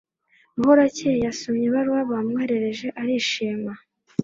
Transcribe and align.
muhorakeye 0.57 1.17
yasomye 1.25 1.63
ibaruwa 1.67 2.01
bamwohereje 2.11 2.87
arishima. 3.01 3.71